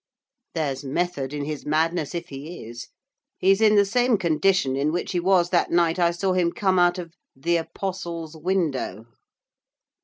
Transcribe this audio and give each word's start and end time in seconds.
'There's 0.55 0.83
method 0.83 1.31
in 1.31 1.45
his 1.45 1.63
madness 1.63 2.15
if 2.15 2.29
he 2.29 2.65
is. 2.65 2.87
He's 3.37 3.61
in 3.61 3.75
the 3.75 3.85
same 3.85 4.17
condition 4.17 4.75
in 4.75 4.91
which 4.91 5.11
he 5.11 5.19
was 5.19 5.51
that 5.51 5.69
night 5.69 5.99
I 5.99 6.09
saw 6.09 6.33
him 6.33 6.51
come 6.53 6.79
out 6.79 6.97
of 6.97 7.13
the 7.35 7.57
Apostle's 7.57 8.35
window. 8.35 9.05